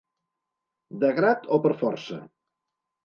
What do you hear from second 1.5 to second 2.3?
o per força.